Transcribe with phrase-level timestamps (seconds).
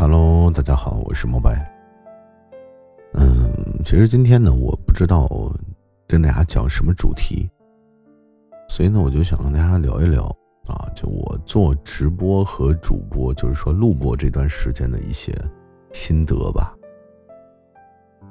[0.00, 1.56] Hello，大家好，我是莫白。
[3.14, 3.52] 嗯，
[3.84, 5.28] 其实今天呢，我不知道
[6.06, 7.50] 跟大家讲什么主题，
[8.68, 10.22] 所以呢，我就想跟大家聊一聊
[10.68, 15.36] 啊，就我做直播和主播，就是说录播这段时间的一些
[15.92, 16.72] 心得吧。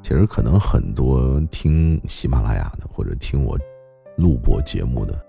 [0.01, 3.59] 其实可能很多听喜马拉雅的，或者听我
[4.15, 5.21] 录播节目的，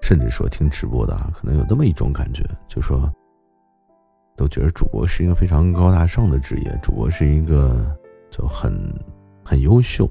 [0.00, 3.12] 甚至说听直播的啊，可能有那么一种感觉，就说。
[4.40, 7.94] 都觉得主播是一个非常高大上的职业，主播是一个
[8.30, 8.72] 就很
[9.44, 10.10] 很优秀，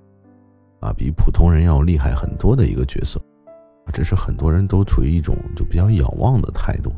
[0.80, 3.20] 啊，比普通人要厉害很多的一个角色，
[3.86, 6.94] 啊，这是很多人都处于一种就比较仰望的态度。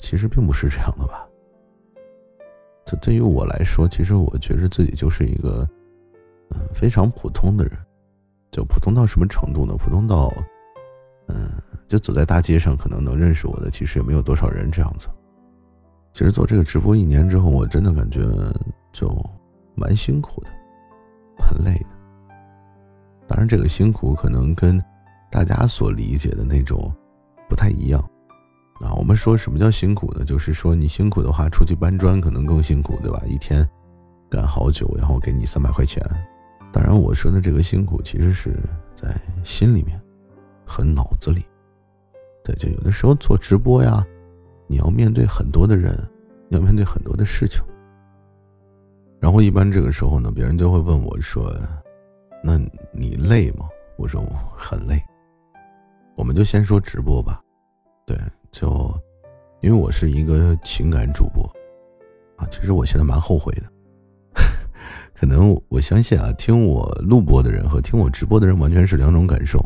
[0.00, 1.24] 其实并不是这样的吧？
[2.84, 5.64] 这对于我来说，其实我觉得自己就是一个
[6.48, 7.78] 嗯非常普通的人，
[8.50, 9.76] 就普通到什么程度呢？
[9.78, 10.34] 普通到
[11.34, 11.50] 嗯。
[11.88, 15.08] 就走在大街上，可能能认识我的，其实也没有多少人这样子。
[16.12, 18.20] 其实做这个直播一年之后，我真的感觉
[18.92, 19.12] 就
[19.74, 20.50] 蛮辛苦的，
[21.44, 21.86] 很累的。
[23.26, 24.80] 当然，这个辛苦可能跟
[25.32, 26.92] 大家所理解的那种
[27.48, 28.00] 不太一样。
[28.80, 30.24] 啊，我们说什么叫辛苦呢？
[30.24, 33.20] 就是说你辛苦的话，出去搬砖可能更辛苦，对吧？
[33.26, 33.68] 一天
[34.30, 36.00] 干好久，然后给你三百块钱。
[36.72, 38.56] 当然，我说的这个辛苦，其实是
[38.94, 40.00] 在心里面
[40.70, 41.44] 和脑子里。
[42.44, 44.06] 对，就有的时候做直播呀，
[44.68, 45.98] 你要面对很多的人，
[46.50, 47.60] 要面对很多的事情。
[49.18, 51.54] 然后一般这个时候呢，别人就会问我说
[52.42, 52.56] ：“那
[52.92, 54.98] 你累吗？”我说：“我很累。”
[56.16, 57.40] 我们就先说直播吧。
[58.06, 58.16] 对，
[58.50, 58.90] 就
[59.60, 61.44] 因为我是一个情感主播
[62.36, 63.62] 啊，其实我现在蛮后悔的。
[65.14, 69.62] 可能我相信啊，听我录播的人和听我直播的人完全是两种感受。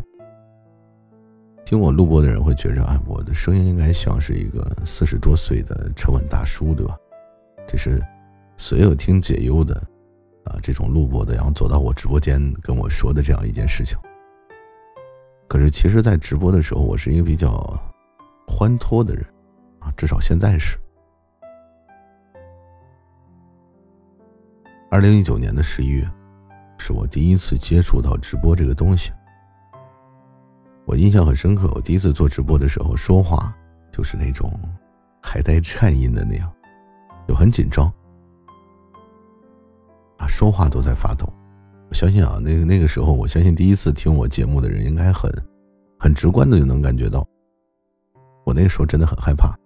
[1.64, 6.94] 听我录播的人会觉着，哎，我的声音应该像是一个四十多岁的沉稳大叔，对吧？
[7.66, 8.02] 这是
[8.58, 9.74] 所有听解忧的
[10.44, 13.96] 啊，这种录播的，然后走到我直播间跟我说的这样一件事情。
[15.48, 17.50] 可是，其实，在直播的时候，我是一个比较
[18.46, 19.24] 欢脱的人
[19.78, 20.76] 啊，至少现在是。
[24.90, 26.06] 二零一九年的十一月，
[26.78, 29.10] 是我第一次接触到直播这个东西。
[30.86, 33.54] 我印象很深刻，我第一次做直播的时候，说话
[33.90, 34.52] 就是那种
[35.22, 36.52] 还带颤音的那样，
[37.26, 37.90] 就很紧张
[40.18, 41.26] 啊，说话都在发抖。
[41.88, 45.30] 我相信啊，那个那个时候，我相信第一次听我节目的人应该很
[45.98, 47.26] 很直观的就能感觉到，
[48.44, 49.56] 我那个时候真的很害怕。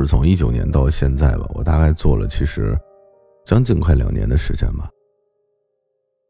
[0.00, 2.78] 是从一九年到现在吧，我大概做了其实
[3.44, 4.88] 将近快两年的时间吧。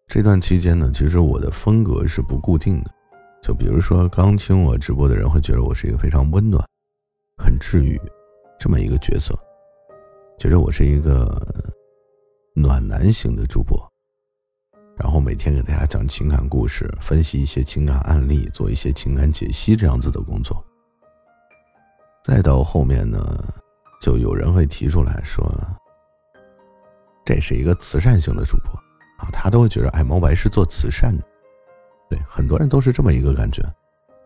[0.07, 2.91] 这段期间呢，其实我的风格是不固定的。
[3.43, 6.63] 就比如说，刚听我直播的人会觉得我是一个非常温暖、
[7.39, 7.99] 很治愈
[8.59, 9.35] 这么一个角色，
[10.39, 11.41] 觉得我是一个
[12.55, 13.81] 暖男型的主播，
[14.99, 20.63] 然后每天给大家讲情感故事，分析一些情感案例，做一些情感解析这样子的工作。
[22.23, 23.19] 再到后面呢，
[24.01, 25.51] 就有人会提出来说，
[27.25, 28.73] 这是一个慈善性的主播
[29.19, 31.25] 啊，他都会觉得哎，毛白是做慈善的，
[32.11, 33.63] 对，很多人都是这么一个感觉，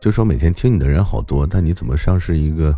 [0.01, 2.71] 就说每天听你的人好多，但你怎么像是一个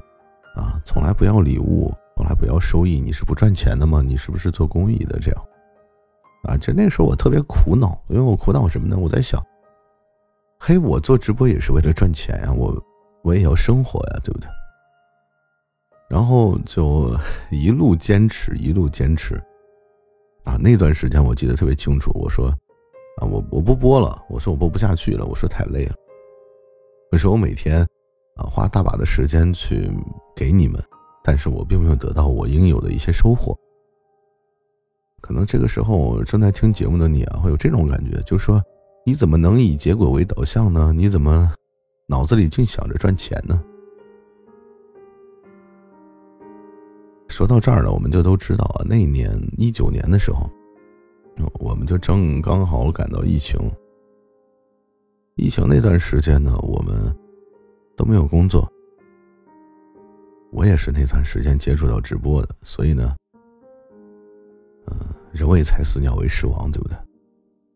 [0.54, 4.02] 啊，从来不要礼物，从来不要收益，你是不赚钱的吗？
[4.04, 5.44] 你是不是做公益的这样？
[6.44, 8.96] 啊，就那时候我特别苦恼，因为我苦恼什么呢？
[8.98, 9.42] 我在想，
[10.60, 12.84] 嘿，我做直播也是为了赚钱呀，我
[13.22, 14.48] 我也要生活呀，对不对？
[16.08, 17.14] 然后就
[17.50, 19.34] 一路坚持，一路坚持，
[20.44, 22.12] 啊，那段时间我记得特别清楚。
[22.14, 22.46] 我说，
[23.18, 25.94] 啊，我我不播了，我说我播不下去了，我说太累了。
[27.10, 27.80] 可是我每天，
[28.36, 29.90] 啊，花大把的时间去
[30.34, 30.80] 给你们，
[31.24, 33.56] 但是我并没有得到我应有的一些收获。
[35.20, 38.62] 可能这个时候正在听节目的你啊，会有这种感觉，就是说，
[39.04, 40.92] 你怎么能以结果为导向呢？
[40.92, 41.52] 你怎么
[42.06, 43.60] 脑子里净想着赚钱呢？
[47.36, 50.50] 说到这儿了，我们就都知道啊，那年一九年的时候，
[51.60, 53.60] 我们就正刚好赶到疫情。
[55.34, 57.14] 疫情那段时间呢，我们
[57.94, 58.66] 都没有工作。
[60.50, 63.14] 我也是那段时间接触到直播的，所以呢，
[64.86, 64.96] 嗯，
[65.30, 66.96] 人为财死，鸟为食亡，对不对？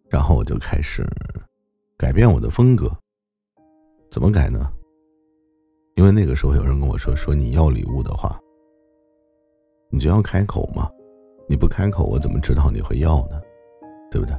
[0.08, 1.06] 然后我就开始
[1.98, 2.90] 改变我的风格。
[4.10, 4.72] 怎么改呢？
[5.96, 8.40] 因为那个时候有人跟我说：“说你要礼物的话，
[9.90, 10.88] 你就要开口嘛，
[11.48, 13.40] 你不开口，我怎么知道你会要呢？
[14.10, 14.34] 对不对？”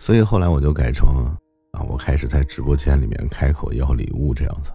[0.00, 1.08] 所以后来我就改成
[1.72, 4.70] 啊，我开始在直播间里面开口要礼物这样子。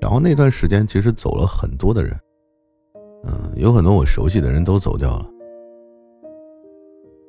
[0.00, 2.16] 然后那段时间其实走了很多的人，
[3.24, 5.28] 嗯，有很多我熟悉的人都走掉了。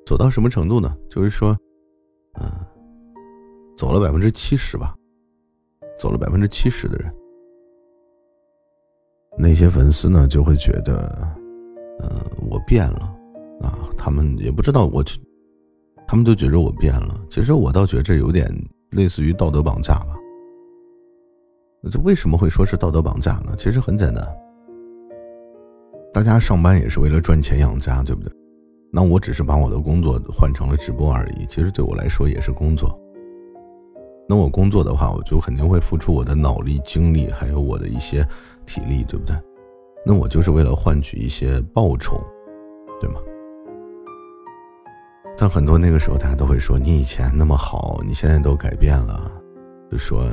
[0.06, 0.96] 走到什么程度呢？
[1.10, 1.58] 就是说，
[2.40, 2.48] 嗯，
[3.78, 4.96] 走了百分之七十吧，
[5.98, 7.12] 走了百分之七十的人。
[9.42, 11.18] 那些粉丝呢就会觉得，
[12.02, 12.10] 嗯，
[12.50, 13.16] 我变了，
[13.62, 15.02] 啊，他们也不知道我，
[16.06, 17.18] 他们都觉着我变了。
[17.30, 18.54] 其实我倒觉着有点
[18.92, 20.18] 类似于道德绑架吧。
[21.90, 23.56] 这为什么会说是道德绑架呢？
[23.58, 24.22] 其实很简单，
[26.14, 28.30] 大家上班也是为了赚钱养家，对不对？
[28.92, 33.00] 那我只是把我的工作换成了直播而已，其实对我来说也是工作。
[34.28, 38.28] 那我工作的话，我就肯定会付出我的脑力、精力，还有我的一些
[38.70, 39.36] 体力，对不对？
[40.06, 42.24] 那我就是为了换取一些报酬，
[43.02, 43.20] 对吗？
[45.36, 49.32] 但很多那个时候，大家都会说你以前那么好，你现在都改变了，
[49.90, 50.24] 就说。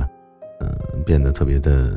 [0.59, 1.95] 嗯，变得特别的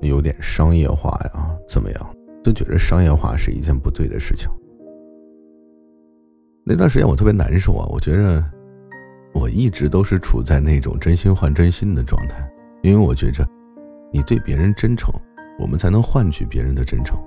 [0.00, 2.16] 有点商业化呀，怎么样？
[2.42, 4.50] 就觉得商业化是一件不对的事情。
[6.64, 8.44] 那段时间我特别难受啊，我觉着
[9.32, 12.50] 我一直都是处在那种真心换真心的状态，
[12.82, 13.46] 因为我觉着
[14.12, 15.12] 你对别人真诚，
[15.58, 17.18] 我们才能换取别人的真诚，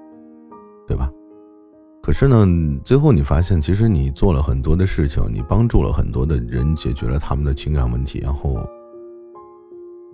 [0.87, 1.11] 对吧？
[2.01, 2.45] 可是呢，
[2.83, 8.59] 最后你发现，其实你做了很多的事情，你帮助了很多的人，解决了他们的情感问题，然后。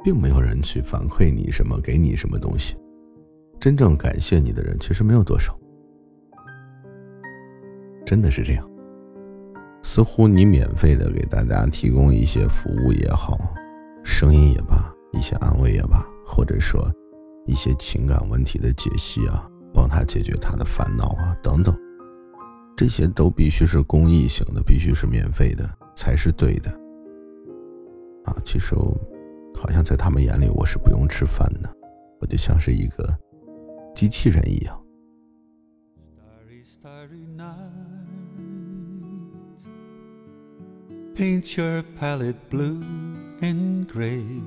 [0.04, 2.76] 并没有人去反馈你什么，给你什么东西，
[3.60, 5.58] 真正感谢你的人其实没有多少，
[8.06, 8.70] 真的是这样。
[9.82, 13.36] 似乎你免费的给大家提供一些服务也好，
[14.04, 16.92] 声音也罢，一些安慰也罢，或者说
[17.46, 21.74] 一些情感问题的解析啊，帮他解决他的烦恼啊等等，
[22.76, 26.70] 这些都必须是公益性的，必须是免费的才是对的。
[28.26, 28.76] 啊，其实。
[29.58, 31.74] 好像在他们眼里，我是不用吃饭的，
[32.20, 33.18] 我就像是一个
[33.96, 34.78] 机器人一样。
[41.16, 42.84] Paint your palette blue
[43.40, 44.42] and gray.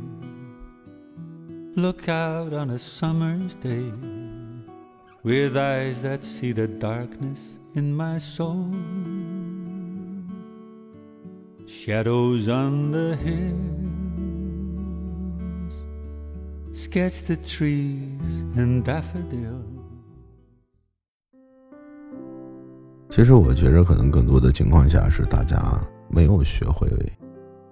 [1.79, 3.93] Look out on a summer's day
[5.23, 8.67] with eyes that see the darkness in my soul.
[11.69, 13.55] Shadows on the hills
[16.73, 19.63] sketch the trees and daffodils.。
[23.09, 25.57] 其实我觉着，可能更多的情况下是大家
[26.11, 26.89] 没有学会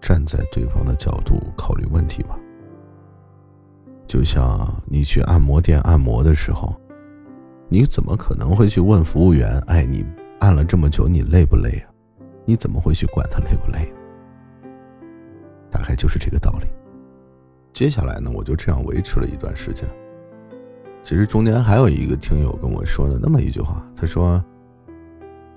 [0.01, 2.39] 站在对方的角度考虑问题吧。
[4.07, 6.75] 就像你去按摩店按摩的时候，
[7.69, 10.07] 你怎么可能会去问服务员：“哎，你
[10.39, 11.91] 按了这么久，你累不累啊？”
[12.49, 13.93] 你怎么会去管他累不累？
[15.69, 16.69] 大概就是这个道理。
[17.73, 19.85] 接下来呢，我就这样维持了一段时间。
[21.03, 24.43] 其实中间还有一个听友跟我说了那么一句话，他说：“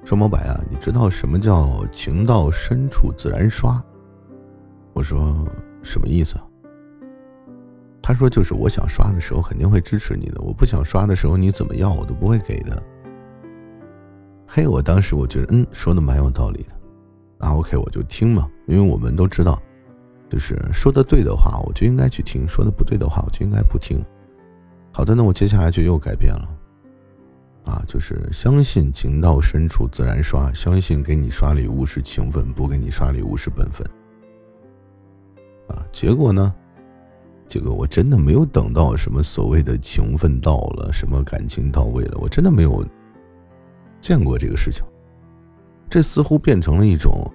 [0.03, 3.79] 说毛白啊，你知道什么叫情到深处自然刷？”
[4.93, 5.47] 我说
[5.83, 6.35] ：“什么意思？”
[8.09, 12.83] 他说：“就是我想刷的时候肯定会支持你的，我不想刷的时候你怎么要我都不会给的。”
[14.49, 16.71] 嘿，我当时我觉得嗯说的蛮有道理的，
[17.37, 19.61] 那 OK 我就听嘛，因为我们都知道。
[20.27, 24.03] 就是说的对的话，我就应该去听；说的不对的话，我就应该不听。
[24.91, 26.49] 好的，那我接下来就又改变了，
[27.65, 33.87] 啊，就是相信情到深处自然刷，相信给你刷礼物是情分，不给你刷礼物是本分。
[35.67, 36.51] 啊，结果呢？
[37.49, 42.85] 这个我真的没有等到什么所谓的情分到了，什么感情到位了，我真的没有
[43.99, 44.81] 见过这个事情。
[45.89, 47.29] 这似乎变成了一种，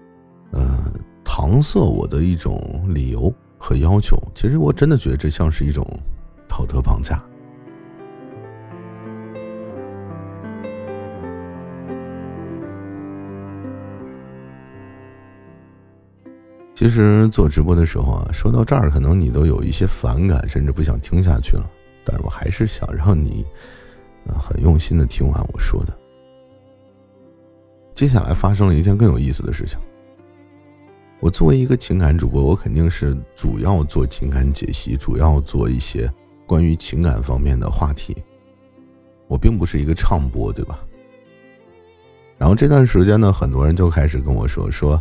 [0.52, 0.82] 嗯。
[1.26, 5.84] 搪塞我的一种理由和要求，其实我真的觉得这像是一种
[6.46, 7.20] 道德绑架。
[16.74, 21.70] 其实做直播的时候啊，说到这儿，可能你都有一些反感，甚至不想听下去了。
[22.04, 23.46] 但是我还是想让你，
[24.38, 25.96] 很用心的听完我说的。
[27.94, 29.78] 接下来发生了一件更有意思的事情。
[31.20, 36.12] 我作为一个情感主播，我肯定是主要做情感解析，主要做一些
[36.44, 38.16] 关于情感方面的话题。
[39.28, 40.80] 我并不是一个唱播，对吧？
[42.36, 45.00] 然后这段时间呢，很多人就开始跟我说说，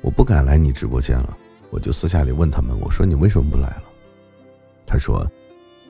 [0.00, 1.36] 我不敢来你直播间了。
[1.70, 3.82] 我就私下里问他们，我说你为什么不来了？
[4.86, 5.30] 他说，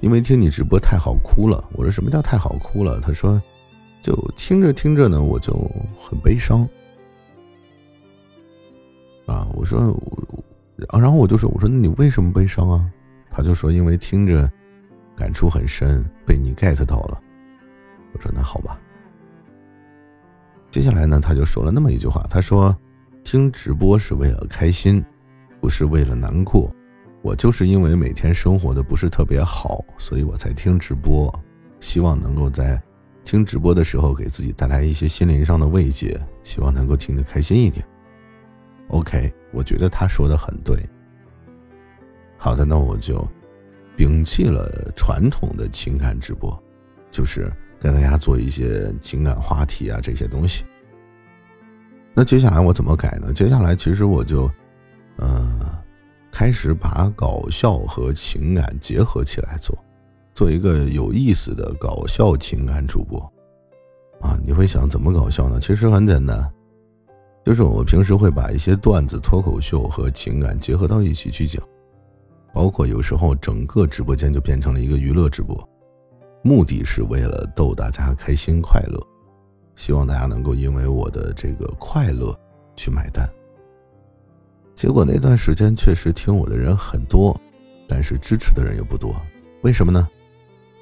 [0.01, 1.63] 因为听你直播太好哭了。
[1.73, 3.01] 我说什么叫太好哭了？
[3.01, 3.41] 他说，
[4.03, 5.53] 就听着听着呢，我就
[6.01, 6.69] 很悲伤。
[9.27, 9.97] 啊，我说，
[10.99, 12.91] 然后我就说，我说你为什么悲伤啊？
[13.31, 14.51] 他就说，因为听着
[15.15, 17.21] 感触很深，被你 get 到了。
[18.13, 18.81] 我说那好吧。
[20.71, 22.77] 接下来呢，他就说了那么一句话，他说，
[23.31, 25.05] 听直播是为了开心，
[25.61, 26.75] 不是为了难过。
[27.21, 31.31] 我就是因为每天生活的不是特别好，所以我才听直播，
[31.79, 32.83] 希望能够在
[33.27, 37.87] 听直播的时候给自己带来一些心灵上的慰藉，希望能够听得开心一点。
[38.89, 40.89] OK，我觉得他说的很对。
[42.39, 43.29] 好的，那我就
[43.95, 46.59] 摒弃了传统的情感直播，
[47.11, 50.65] 就是跟大家做一些情感话题啊这些东西。
[52.19, 53.33] 那接下来我怎么改呢？
[53.33, 54.51] 接下来其实我就，
[55.19, 55.61] 嗯，
[56.33, 59.79] 开始把搞笑和情感结合起来做，
[60.35, 63.21] 做一个有意思的搞笑情感主播。
[64.21, 65.61] 啊，你会想怎么搞笑呢？
[65.61, 66.45] 其实很简单。
[67.45, 71.63] 就是我平时会把一些段子、脱口秀和情感结合到一起去讲，
[72.53, 75.57] 包括有时候整个直播间就变成了一个娱乐直播，
[76.43, 79.01] 目的是为了逗大家开心快乐，
[79.79, 82.39] 希望大家能够因为我的这个快乐
[82.77, 83.27] 去买单。
[84.75, 87.35] 结果那段时间确实听我的人很多，
[87.89, 89.15] 但是支持的人又不多，
[89.63, 90.07] 为什么呢？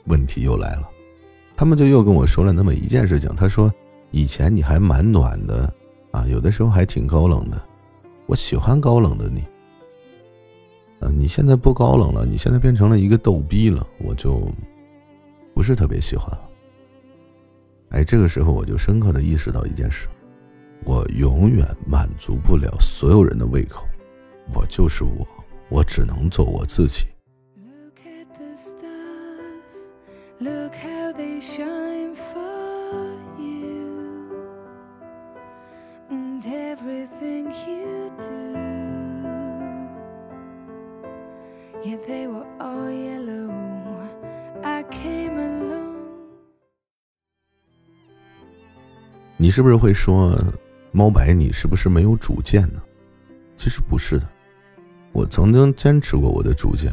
[0.06, 0.88] 问题又来了，
[1.54, 3.72] 他们就又跟我说了那么一件事情，他说
[4.10, 5.72] 以前你还蛮暖的。
[6.12, 7.60] 啊，有的时候还挺高冷的，
[8.24, 9.44] 我喜欢高冷的你。
[11.00, 14.48] 嗯，你现在不高冷了，你现在变成了一个逗逼了，我就
[15.52, 16.48] 不是特别喜欢了。
[17.90, 20.08] 哎这个时候我就深刻的意识到一件事
[20.84, 23.86] 我永远满足不了所有人的胃口
[24.52, 25.26] 我就是我
[25.68, 27.06] 我只能做我自己。
[27.58, 29.74] Look at the stars
[30.40, 34.30] look how they shine for you
[36.10, 38.54] and everything you do
[41.82, 43.65] yeah they were all yellow
[49.46, 50.36] 你是不是会说，
[50.90, 52.82] 猫白你是不是没有主见呢？
[53.56, 54.28] 其实不是的，
[55.12, 56.92] 我曾经坚持过我的主见，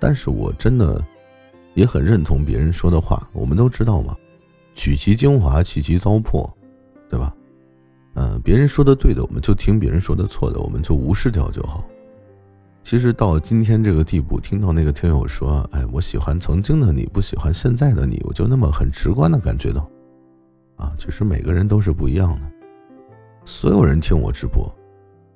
[0.00, 1.04] 但是我真的
[1.74, 3.28] 也很认同别人说的话。
[3.34, 4.16] 我们都知道嘛，
[4.74, 6.50] 取其精华，去其糟粕，
[7.10, 7.34] 对吧？
[8.14, 11.84] 嗯，别人说的对的，我们就听；别人说的错的，我们就无视掉就好。
[12.82, 19.86] 其实到今天这个地步，听到那个听友说：“哎，我喜欢曾经的你，不喜欢现在的你。”我就那么很直观的感觉到，
[20.78, 22.50] 啊，其实每个人都是不一样的。
[23.44, 24.72] 所有人听我直播，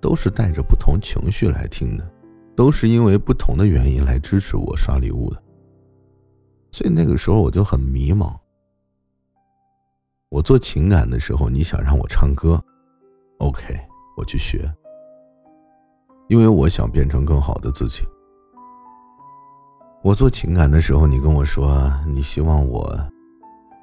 [0.00, 2.10] 都是带着不同情绪来听的，
[2.56, 5.42] 都是因为不同的原因来支持我刷礼物的。
[6.70, 8.34] 所以那个时候我就很迷茫。
[10.30, 12.58] 我做情感的时候，你想让我唱歌
[13.38, 13.78] ，OK，
[14.16, 14.72] 我去学。
[16.28, 18.02] 因为我想变成更好的自己。
[20.02, 22.90] 我做情感的时候，你跟我说你希望我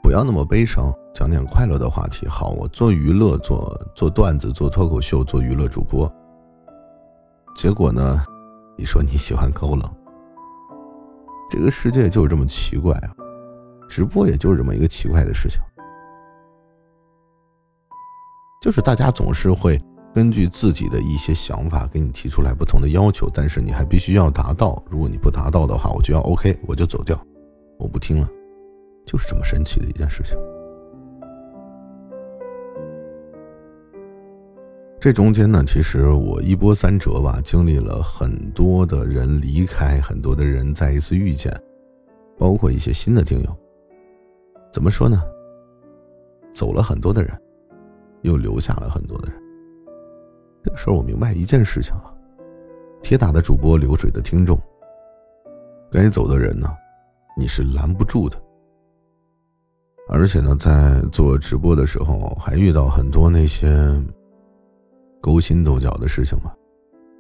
[0.01, 2.25] 不要那么悲伤，讲点快乐的话题。
[2.29, 6.09] 好，我做娱乐，做做段子，做脱口秀，做娱乐主播。
[7.57, 8.23] 结果呢，
[8.77, 9.81] 你说你喜欢高冷。
[11.49, 13.11] 这个世界就是这么奇怪啊！
[13.89, 15.59] 直播也就是这么一个奇怪的事情，
[18.61, 19.77] 就是大家总是会。
[20.11, 24.81] 根据自己的一些想法给你提出来不同的要求，但是你还必须要达到。
[24.89, 27.15] 如果你不达到的话，我就要 OK，我就走掉，
[27.77, 28.27] 我不听了，
[29.05, 30.35] 就是这么神奇的一件事情。
[34.99, 41.49] 这中间呢，其实我一波三折吧，经历了很多的人离开，很多的人再一次遇见，
[42.37, 43.57] 包括一些新的听友。
[44.73, 45.23] 怎么说呢？
[46.53, 47.31] 走了很多的人，
[48.23, 49.41] 又留下了很多的人。
[50.65, 52.13] 这个时候我明白一件事情啊，
[53.01, 54.59] 铁打的主播，流水的听众。
[55.89, 56.69] 该走的人呢，
[57.37, 58.37] 你是拦不住的。
[60.09, 63.69] 而且呢，在做直播的时候，还遇到很多那些
[65.21, 66.51] 勾心斗角的事情嘛。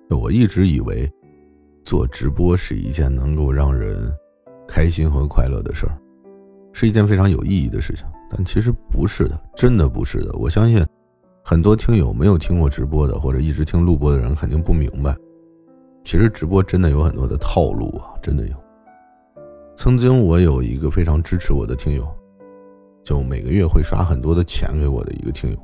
[0.09, 1.11] 我一直以为
[1.85, 4.11] 做直播是一件能够让人
[4.67, 5.97] 开心和快乐的事儿，
[6.73, 8.05] 是一件非常有意义的事情。
[8.31, 10.31] 但其实不是的，真的不是的。
[10.33, 10.85] 我相信
[11.43, 15.15] 很多听友没有听过直播的，或者一直听录播的人，肯定不明白。
[16.03, 18.55] 其实直播真的有很多的套路啊，真的有。
[19.75, 22.07] 曾经我有一个非常支持我的听友，
[23.03, 25.57] 就每个月会刷很多的钱给我的一个听友。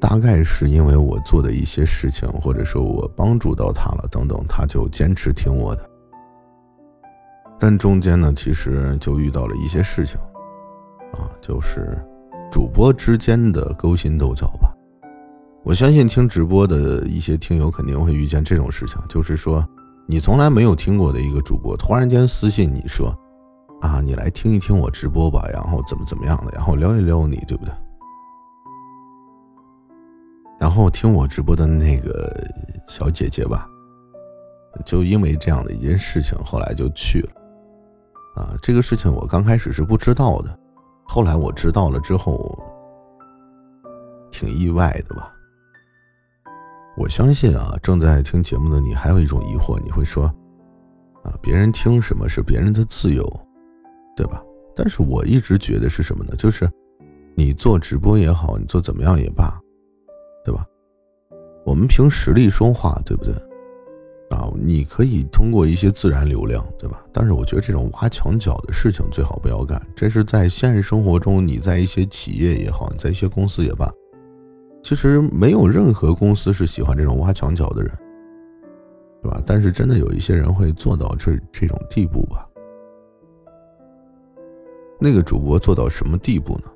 [0.00, 5.90] 大概是因为我做的一些事情，或者说我帮助到他了等等，他就坚持听我的。
[7.58, 10.18] 但中间呢，其实就遇到了一些事情，
[11.12, 11.98] 啊，就是
[12.50, 14.72] 主播之间的勾心斗角吧。
[15.64, 19.66] 我相信听直播的一些听友肯定会遇见这种事情，就是说。
[20.10, 23.14] 你从来没有听过的一个主播，突然间私信你说
[23.82, 27.74] ：“啊，你来听一听我直播吧，然后怎么怎么样的，然后撩一撩你，对不对？”
[30.58, 32.32] 然后听我直播的那个
[32.88, 33.68] 小姐姐吧，
[34.84, 37.30] 就因为这样的一件事情，后来就去了。
[38.36, 40.58] 啊，这个事情我刚开始是不知道的，
[41.04, 42.58] 后来我知道了之后，
[44.30, 45.32] 挺意外的吧。
[46.96, 50.24] 我相信啊，正在听节目的你还有一种疑惑，你会说，
[51.22, 53.24] 啊，别人听什么是别人的自由，
[54.16, 54.42] 对吧？
[54.74, 56.34] 但是我一直觉得是什么呢？
[56.36, 56.68] 就是
[57.36, 59.60] 你做直播也好，你做怎么样也罢，
[60.48, 60.64] 对吧？
[61.62, 63.34] 我们凭实力说话，对不对？
[64.30, 67.04] 啊，你可以通过一些自然流量，对吧？
[67.12, 69.78] 但是我觉得这种挖墙脚的事情最好不要干。
[69.94, 73.90] 这是在现实生活中，你在一些企业也好，你在一些公司也罢。
[74.82, 77.92] 其实没有任何公司是喜欢这种挖墙脚的人，
[79.22, 79.42] 对吧？
[79.44, 82.48] 但是真的有一些人会做到这这种地步吧？
[84.98, 86.70] 那个主播做到什么地步呢？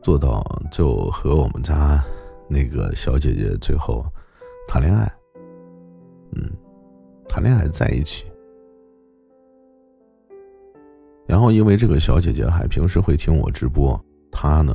[0.00, 2.00] 做到就和我们家
[2.48, 4.04] 那个小姐姐最后
[4.66, 5.10] 谈恋爱，
[6.34, 6.50] 嗯，
[7.28, 8.24] 谈恋爱在一起，
[11.26, 14.74] 然后因为这个小姐姐还平时会听我直播，她呢。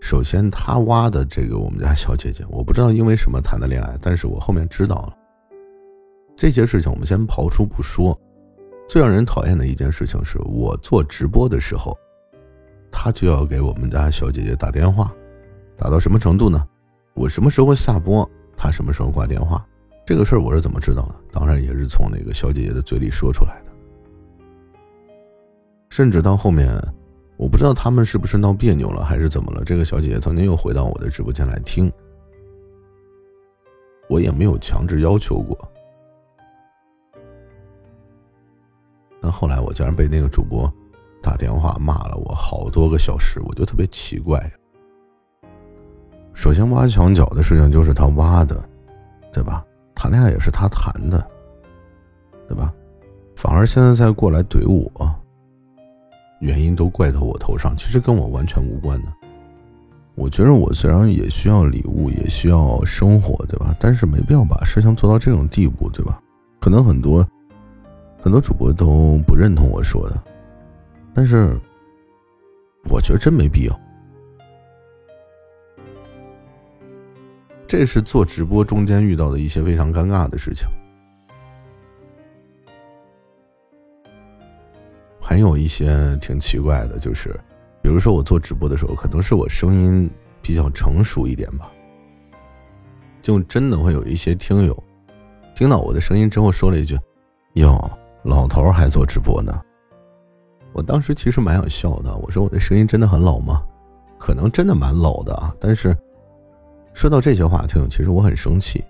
[0.00, 5.16] 首先，她挖的这个我们家小姐姐，我不知道因为什么谈的恋爱，但是我后面知道了。
[6.36, 8.18] 这些事情我们先刨出不说。
[8.88, 11.94] 最让人讨厌的一件事情是我做直播的时候，
[12.90, 15.12] 他就要给我们家小姐姐打电话，
[15.76, 16.64] 打到什么程度呢？
[17.18, 19.66] 我什么时候下播，他什么时候挂电话。
[20.06, 21.16] 这个事儿我是怎么知道的？
[21.32, 23.72] 当然也是从那个小姐姐的嘴里说出来的。
[25.90, 26.80] 甚至到后面。
[27.36, 29.62] 我不知道他们是不是闹别扭了，还是怎么了。
[29.62, 31.88] 这个小姐姐曾经又回到我的直播间来听，
[34.08, 35.56] 我也没有强制要求过。
[39.22, 40.68] 但后来我竟然被那个主播
[41.22, 44.52] 打电话骂了我好多个小时，我就特别奇怪。
[46.38, 48.64] 首先挖墙脚的事情就是他挖的，
[49.32, 49.64] 对吧？
[49.92, 51.28] 谈恋爱也是他谈的，
[52.46, 52.72] 对吧？
[53.34, 55.12] 反而现在再过来怼我。
[56.38, 59.08] 原因都怪到我头上，其实跟我完全无关的。
[60.14, 63.74] 我觉得我虽然也需要礼物，也需要生活，对吧？
[63.80, 66.22] 但是没必要把事情做到这种地步，对吧？
[66.60, 67.26] 可能很多
[68.22, 70.22] 很多主播都不认同我说的，
[71.12, 71.58] 但是
[72.88, 73.80] 我觉得真没必要。
[77.68, 80.66] 这是做直播中间遇到的一些非常尴尬的事情。
[85.20, 87.38] 还有一些挺奇怪的，就是，
[87.82, 91.70] 比如说我做直播的时候，可能是我声音比较成熟一点吧，
[93.20, 94.82] 就真的会有一些听友
[95.54, 96.98] 听到我的声音之后说了一句
[97.54, 97.78] ：“哟，
[98.22, 99.60] 老头还做直播呢。”
[100.72, 103.62] 我当时其实蛮想笑的，我说我的声音真的很老吗？
[104.18, 105.54] 可能真的蛮老的啊。
[105.60, 105.94] 但是
[106.98, 108.84] 说到这些话，听友其实我很生气，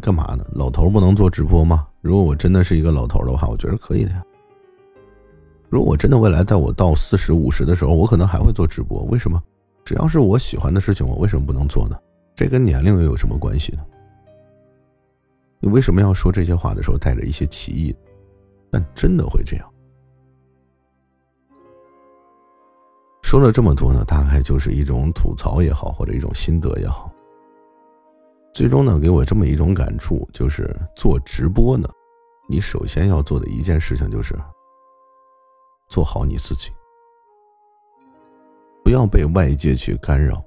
[0.00, 0.42] 干嘛呢？
[0.54, 1.86] 老头不能做直播吗？
[2.00, 4.24] 如果我真的是一个老头的话，我觉得可以的呀。
[5.68, 9.02] 如果真的未来在我到四十五十的时候，我可能还会做直播。
[9.02, 9.38] 为什么？
[9.84, 11.96] 只要是我喜欢的事情，我为什么不能做呢？
[12.34, 13.84] 这跟年龄又有什么关系呢？
[15.60, 17.94] 你为什么要说这些话的时候带着一些歧义？
[18.70, 19.70] 但真的会这样。
[23.20, 27.11] 说了这么多呢，大概就是一种吐槽也好，或者一种心得也好。
[28.52, 31.88] 最终呢，给我这么一种感触，就是做直播呢，
[32.48, 34.34] 你首先要做的一件事情就是。
[35.88, 36.70] 做好你自己，
[38.82, 40.42] 不要被外界去干扰。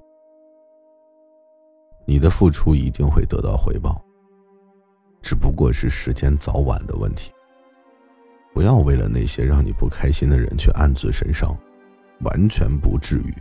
[2.04, 4.04] 你的付出一定会得到回报，
[5.22, 7.30] 只不过是时间早晚的问题。
[8.52, 11.56] 不要为了那些让你不开心的人去暗自神伤，
[12.22, 13.32] 完全不至于。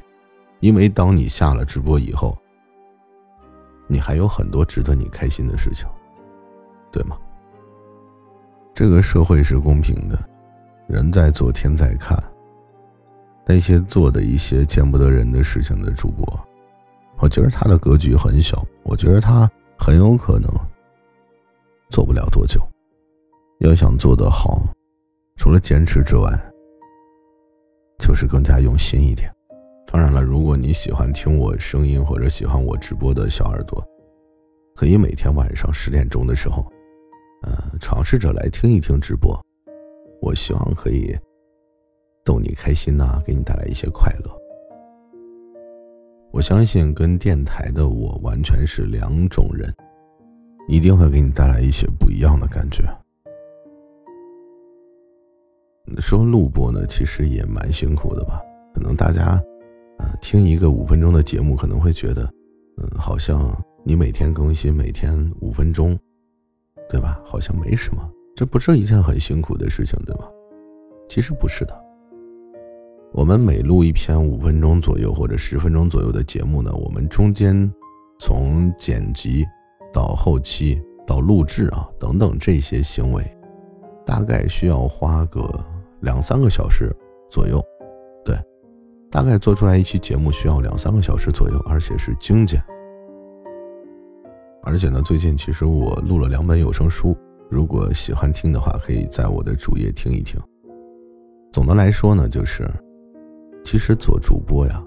[0.59, 2.37] 因为当你下了直播以后，
[3.87, 5.87] 你还有很多值得你开心的事情，
[6.91, 7.17] 对吗？
[8.73, 10.19] 这个社会是公平的。
[10.87, 12.17] 人在做，天在看。
[13.45, 16.39] 那些做的一些见不得人的事情的主播，
[17.17, 20.49] 我觉得他的格局很小，我觉得他很有可能
[21.89, 22.61] 做不了多久。
[23.59, 24.61] 要想做得好，
[25.37, 26.31] 除了坚持之外，
[27.99, 29.34] 就是更加用心一点。
[29.87, 33.81] 当然了，如果你喜欢听我声音或者喜欢我直播的小耳朵，
[34.75, 36.65] 可以每天晚上十点钟的时候，
[37.43, 39.39] 呃，尝试着来听一听直播。
[40.21, 41.15] 我希望可以
[42.23, 44.31] 逗你开心呐，给你带来一些快乐。
[46.31, 49.73] 我相信跟电台的我完全是两种人，
[50.67, 52.83] 一定会给你带来一些不一样的感觉。
[56.01, 58.41] 说录播呢，其实也蛮辛苦的吧？
[58.73, 59.41] 可能大家，
[60.21, 62.23] 听一个五分钟的节目，可能会觉得，
[62.77, 63.39] 嗯，好像
[63.83, 65.97] 你每天更新，每天五分钟，
[66.89, 67.19] 对吧？
[67.25, 70.27] 好像没什么，这不是一件很辛苦的事情，对吧？
[71.07, 71.85] 其实不是的。
[73.13, 77.71] 我们每录一篇五分钟左右或者十分钟左右的节目呢，我们中间
[78.19, 79.45] 从剪辑
[79.93, 83.23] 到后期到录制啊等等这些行为，
[84.05, 85.47] 大概需要花个
[86.01, 86.93] 两三个小时
[87.29, 87.63] 左右。
[89.11, 92.61] 大概做出来一期节目需要两三个小时左右，而且是精简。
[94.63, 97.15] 而且呢，最近其实我录了两本有声书，
[97.49, 100.39] 如果喜欢听的话，可以在我的主页听一听。
[101.51, 102.69] 总的来说呢，就是。
[103.63, 104.79] 其实做主播呀，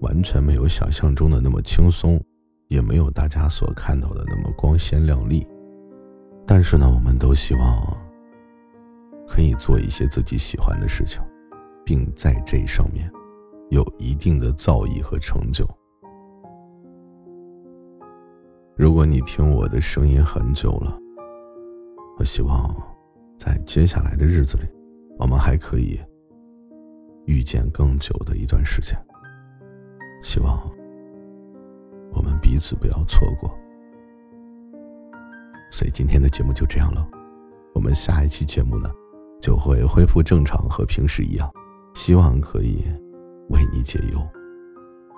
[0.00, 2.16] 完全没有想象中的那么轻松，
[2.68, 5.44] 也没有大家所看到的那么光鲜亮丽。
[6.46, 7.98] 但是呢，我们都希望
[9.26, 11.20] 可以做一些自己喜欢的事情，
[11.84, 13.10] 并在这上面
[13.74, 15.68] 有一定的造诣和成就。
[18.76, 20.98] 如果你听我的声音很久了，
[22.18, 22.74] 我希望
[23.38, 24.64] 在接下来的日子里，
[25.18, 26.00] 我们还可以。
[27.26, 28.94] 遇见更久的一段时间，
[30.22, 30.60] 希望
[32.12, 33.50] 我们彼此不要错过。
[35.70, 37.08] 所以今天的节目就这样了，
[37.74, 38.90] 我们下一期节目呢
[39.40, 41.50] 就会恢复正常，和平时一样，
[41.94, 42.84] 希望可以
[43.48, 44.20] 为你解忧，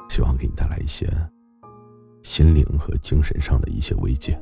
[0.08, 1.06] 希望给你带来一些
[2.22, 4.40] 心灵和精神上的一些慰藉。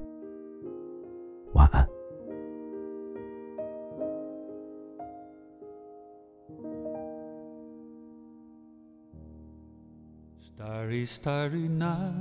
[1.55, 1.87] 晚安。
[10.57, 12.13] Starry, starry night.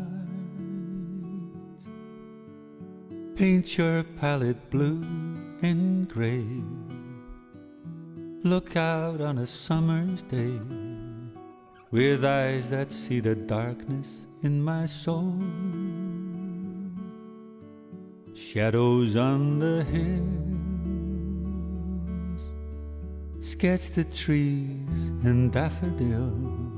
[3.36, 5.02] Paint your palette blue
[5.62, 6.44] and gray.
[8.44, 10.60] Look out on a summer's day
[11.94, 15.40] with eyes that see the darkness in my soul.
[18.34, 20.42] Shadows on the hills,
[23.46, 26.74] sketch the trees and daffodils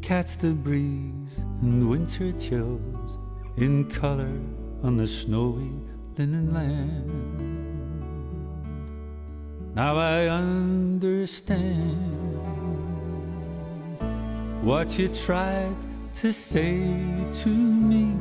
[0.00, 3.18] catch the breeze and winter chills
[3.58, 4.40] in color
[4.82, 5.72] on the snowy
[6.16, 7.42] linen land.
[9.74, 12.25] Now I understand
[14.66, 15.76] what you tried
[16.12, 16.82] to say
[17.32, 18.18] to me,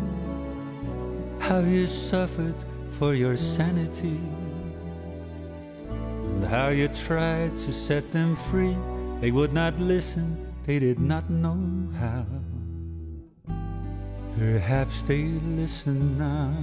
[1.40, 2.54] how you suffered
[2.92, 4.22] for your sanity,
[5.90, 8.78] and how you tried to set them free.
[9.22, 12.26] They would not listen they did not know how.
[14.38, 15.26] Perhaps they
[15.58, 16.54] listen now.